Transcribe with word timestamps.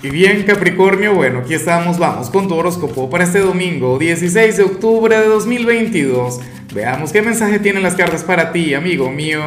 Y 0.00 0.10
bien 0.10 0.44
Capricornio, 0.44 1.12
bueno, 1.12 1.40
aquí 1.40 1.54
estamos, 1.54 1.98
vamos 1.98 2.30
con 2.30 2.46
tu 2.46 2.54
horóscopo 2.54 3.10
para 3.10 3.24
este 3.24 3.40
domingo 3.40 3.98
16 3.98 4.56
de 4.56 4.62
octubre 4.62 5.18
de 5.18 5.26
2022. 5.26 6.40
Veamos 6.72 7.10
qué 7.10 7.20
mensaje 7.20 7.58
tienen 7.58 7.82
las 7.82 7.96
cartas 7.96 8.22
para 8.22 8.52
ti, 8.52 8.74
amigo 8.74 9.10
mío. 9.10 9.42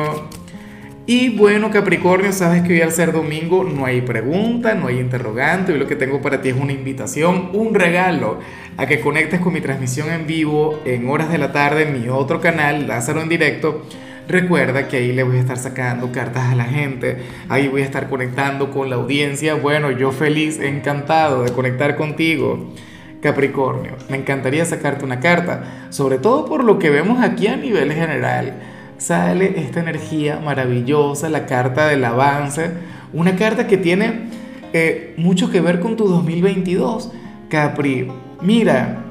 Y 1.07 1.29
bueno 1.37 1.71
Capricornio, 1.71 2.33
sabes 2.33 2.63
que 2.63 2.73
hoy 2.73 2.81
al 2.81 2.91
ser 2.91 3.13
domingo 3.13 3.63
no 3.63 3.85
hay 3.85 4.01
pregunta, 4.01 4.75
no 4.75 4.87
hay 4.87 4.99
interrogante, 4.99 5.71
hoy 5.71 5.79
lo 5.79 5.87
que 5.87 5.95
tengo 5.95 6.21
para 6.21 6.41
ti 6.41 6.49
es 6.49 6.55
una 6.55 6.73
invitación, 6.73 7.51
un 7.53 7.73
regalo 7.73 8.39
a 8.75 8.85
que 8.87 8.99
conectes 8.99 9.39
con 9.39 9.53
mi 9.53 9.61
transmisión 9.61 10.11
en 10.11 10.27
vivo 10.27 10.81
en 10.83 11.07
horas 11.07 11.31
de 11.31 11.37
la 11.37 11.53
tarde 11.53 11.83
en 11.83 12.01
mi 12.01 12.09
otro 12.09 12.41
canal, 12.41 12.89
Lázaro 12.89 13.21
en 13.21 13.29
directo 13.29 13.85
Recuerda 14.27 14.87
que 14.87 14.97
ahí 14.97 15.11
le 15.11 15.23
voy 15.23 15.37
a 15.37 15.39
estar 15.39 15.57
sacando 15.57 16.11
cartas 16.11 16.51
a 16.51 16.55
la 16.55 16.65
gente, 16.65 17.17
ahí 17.49 17.67
voy 17.67 17.81
a 17.81 17.85
estar 17.85 18.09
conectando 18.09 18.71
con 18.71 18.89
la 18.89 18.95
audiencia. 18.97 19.55
Bueno, 19.55 19.91
yo 19.91 20.11
feliz, 20.11 20.59
encantado 20.59 21.43
de 21.43 21.51
conectar 21.51 21.95
contigo. 21.95 22.73
Capricornio, 23.21 23.93
me 24.09 24.17
encantaría 24.17 24.65
sacarte 24.65 25.05
una 25.05 25.19
carta, 25.19 25.87
sobre 25.89 26.17
todo 26.17 26.45
por 26.45 26.63
lo 26.63 26.79
que 26.79 26.89
vemos 26.89 27.21
aquí 27.21 27.47
a 27.47 27.55
nivel 27.55 27.93
general. 27.93 28.53
Sale 28.97 29.59
esta 29.59 29.79
energía 29.79 30.39
maravillosa, 30.39 31.29
la 31.29 31.45
carta 31.45 31.87
del 31.87 32.03
avance, 32.03 32.71
una 33.13 33.35
carta 33.35 33.67
que 33.67 33.77
tiene 33.77 34.29
eh, 34.73 35.13
mucho 35.17 35.51
que 35.51 35.61
ver 35.61 35.79
con 35.79 35.95
tu 35.95 36.07
2022. 36.07 37.11
Capri, 37.49 38.07
mira, 38.41 39.10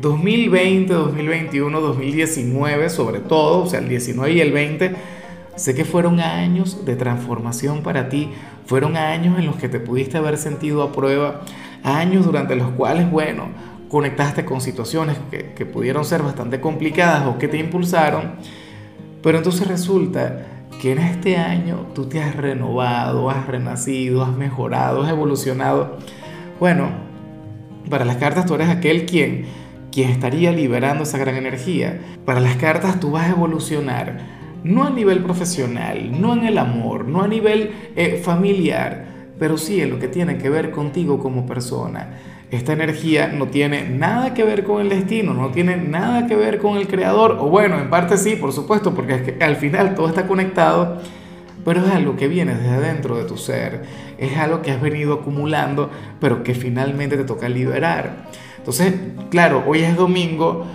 2020, 0.00 0.92
2021, 0.92 1.80
2019 1.80 2.88
sobre 2.88 3.20
todo, 3.20 3.64
o 3.64 3.66
sea, 3.66 3.80
el 3.80 3.88
19 3.88 4.32
y 4.32 4.40
el 4.40 4.52
20, 4.52 4.94
sé 5.56 5.74
que 5.74 5.84
fueron 5.84 6.20
años 6.20 6.84
de 6.84 6.96
transformación 6.96 7.82
para 7.82 8.08
ti, 8.08 8.30
fueron 8.66 8.96
años 8.96 9.38
en 9.38 9.46
los 9.46 9.56
que 9.56 9.68
te 9.68 9.80
pudiste 9.80 10.18
haber 10.18 10.38
sentido 10.38 10.82
a 10.82 10.92
prueba, 10.92 11.42
años 11.82 12.24
durante 12.24 12.54
los 12.56 12.70
cuales, 12.70 13.10
bueno, 13.10 13.48
conectaste 13.88 14.44
con 14.44 14.60
situaciones 14.60 15.16
que, 15.30 15.52
que 15.52 15.66
pudieron 15.66 16.04
ser 16.04 16.22
bastante 16.22 16.60
complicadas 16.60 17.26
o 17.26 17.38
que 17.38 17.48
te 17.48 17.58
impulsaron, 17.58 18.34
pero 19.22 19.38
entonces 19.38 19.66
resulta 19.66 20.46
que 20.80 20.92
en 20.92 20.98
este 20.98 21.36
año 21.36 21.88
tú 21.94 22.06
te 22.06 22.22
has 22.22 22.34
renovado, 22.36 23.28
has 23.28 23.46
renacido, 23.46 24.22
has 24.24 24.34
mejorado, 24.34 25.02
has 25.02 25.10
evolucionado. 25.10 25.98
Bueno, 26.58 27.09
para 27.88 28.04
las 28.04 28.16
cartas 28.16 28.46
tú 28.46 28.54
eres 28.54 28.68
aquel 28.68 29.06
quien, 29.06 29.44
quien 29.90 30.10
estaría 30.10 30.52
liberando 30.52 31.04
esa 31.04 31.18
gran 31.18 31.36
energía. 31.36 32.00
Para 32.24 32.40
las 32.40 32.56
cartas 32.56 33.00
tú 33.00 33.12
vas 33.12 33.28
a 33.28 33.30
evolucionar, 33.30 34.18
no 34.64 34.84
a 34.84 34.90
nivel 34.90 35.20
profesional, 35.20 36.20
no 36.20 36.34
en 36.34 36.44
el 36.44 36.58
amor, 36.58 37.06
no 37.06 37.22
a 37.22 37.28
nivel 37.28 37.72
eh, 37.96 38.20
familiar, 38.22 39.06
pero 39.38 39.56
sí 39.56 39.80
en 39.80 39.90
lo 39.90 39.98
que 39.98 40.08
tiene 40.08 40.36
que 40.36 40.50
ver 40.50 40.70
contigo 40.70 41.18
como 41.18 41.46
persona. 41.46 42.18
Esta 42.50 42.72
energía 42.72 43.28
no 43.28 43.46
tiene 43.46 43.88
nada 43.88 44.34
que 44.34 44.42
ver 44.42 44.64
con 44.64 44.80
el 44.80 44.88
destino, 44.88 45.34
no 45.34 45.50
tiene 45.50 45.76
nada 45.76 46.26
que 46.26 46.34
ver 46.34 46.58
con 46.58 46.76
el 46.76 46.88
creador, 46.88 47.38
o 47.40 47.48
bueno, 47.48 47.78
en 47.78 47.88
parte 47.90 48.16
sí, 48.16 48.34
por 48.34 48.52
supuesto, 48.52 48.92
porque 48.92 49.14
es 49.14 49.22
que 49.22 49.44
al 49.44 49.56
final 49.56 49.94
todo 49.94 50.08
está 50.08 50.26
conectado 50.26 51.00
pero 51.64 51.84
es 51.84 51.92
algo 51.92 52.16
que 52.16 52.28
viene 52.28 52.54
desde 52.54 52.70
adentro 52.70 53.16
de 53.16 53.24
tu 53.24 53.36
ser, 53.36 53.82
es 54.18 54.36
algo 54.36 54.62
que 54.62 54.70
has 54.70 54.80
venido 54.80 55.14
acumulando, 55.14 55.90
pero 56.20 56.42
que 56.42 56.54
finalmente 56.54 57.16
te 57.16 57.24
toca 57.24 57.48
liberar. 57.48 58.28
Entonces, 58.58 58.94
claro, 59.30 59.64
hoy 59.66 59.80
es 59.80 59.96
domingo, 59.96 60.66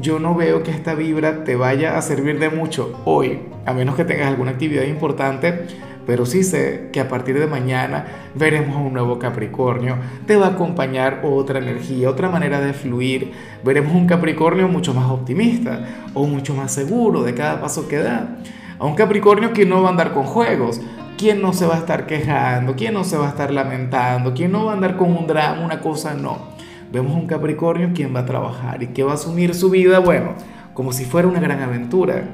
yo 0.00 0.18
no 0.18 0.34
veo 0.34 0.62
que 0.62 0.70
esta 0.70 0.94
vibra 0.94 1.44
te 1.44 1.56
vaya 1.56 1.98
a 1.98 2.02
servir 2.02 2.38
de 2.38 2.50
mucho 2.50 3.00
hoy, 3.04 3.40
a 3.66 3.72
menos 3.72 3.94
que 3.94 4.04
tengas 4.04 4.28
alguna 4.28 4.52
actividad 4.52 4.84
importante, 4.84 5.66
pero 6.06 6.26
sí 6.26 6.42
sé 6.42 6.88
que 6.92 7.00
a 7.00 7.08
partir 7.08 7.38
de 7.38 7.46
mañana 7.46 8.06
veremos 8.34 8.76
un 8.76 8.92
nuevo 8.92 9.18
Capricornio, 9.18 9.96
te 10.26 10.36
va 10.36 10.46
a 10.46 10.50
acompañar 10.50 11.20
otra 11.24 11.58
energía, 11.58 12.10
otra 12.10 12.28
manera 12.28 12.60
de 12.60 12.72
fluir, 12.72 13.32
veremos 13.64 13.94
un 13.94 14.06
Capricornio 14.06 14.68
mucho 14.68 14.94
más 14.94 15.10
optimista 15.10 16.10
o 16.14 16.26
mucho 16.26 16.54
más 16.54 16.72
seguro 16.72 17.22
de 17.22 17.34
cada 17.34 17.60
paso 17.60 17.86
que 17.88 17.98
da. 17.98 18.38
A 18.82 18.84
un 18.84 18.96
Capricornio 18.96 19.52
que 19.52 19.64
no 19.64 19.80
va 19.80 19.90
a 19.90 19.92
andar 19.92 20.12
con 20.12 20.24
juegos, 20.24 20.80
quien 21.16 21.40
no 21.40 21.52
se 21.52 21.66
va 21.66 21.76
a 21.76 21.78
estar 21.78 22.04
quejando, 22.04 22.74
quien 22.74 22.94
no 22.94 23.04
se 23.04 23.16
va 23.16 23.26
a 23.26 23.28
estar 23.28 23.52
lamentando, 23.52 24.34
quien 24.34 24.50
no 24.50 24.64
va 24.64 24.72
a 24.72 24.74
andar 24.74 24.96
con 24.96 25.16
un 25.16 25.28
drama, 25.28 25.64
una 25.64 25.80
cosa, 25.80 26.14
no. 26.14 26.48
Vemos 26.92 27.14
un 27.14 27.28
Capricornio 27.28 27.92
quien 27.94 28.12
va 28.12 28.20
a 28.20 28.26
trabajar 28.26 28.82
y 28.82 28.88
que 28.88 29.04
va 29.04 29.12
a 29.12 29.14
asumir 29.14 29.54
su 29.54 29.70
vida, 29.70 30.00
bueno, 30.00 30.34
como 30.74 30.92
si 30.92 31.04
fuera 31.04 31.28
una 31.28 31.38
gran 31.38 31.62
aventura. 31.62 32.24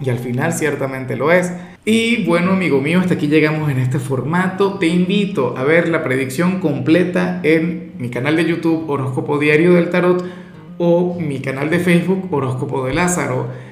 Y 0.00 0.10
al 0.10 0.18
final 0.18 0.52
ciertamente 0.52 1.14
lo 1.14 1.30
es. 1.30 1.52
Y 1.84 2.24
bueno, 2.24 2.50
amigo 2.50 2.80
mío, 2.80 2.98
hasta 2.98 3.14
aquí 3.14 3.28
llegamos 3.28 3.70
en 3.70 3.78
este 3.78 4.00
formato. 4.00 4.80
Te 4.80 4.88
invito 4.88 5.54
a 5.56 5.62
ver 5.62 5.88
la 5.88 6.02
predicción 6.02 6.58
completa 6.58 7.38
en 7.44 7.92
mi 7.98 8.10
canal 8.10 8.34
de 8.34 8.46
YouTube 8.46 8.90
Horóscopo 8.90 9.38
Diario 9.38 9.74
del 9.74 9.90
Tarot 9.90 10.24
o 10.78 11.20
mi 11.20 11.38
canal 11.38 11.70
de 11.70 11.78
Facebook 11.78 12.26
Horóscopo 12.32 12.84
de 12.84 12.94
Lázaro. 12.94 13.71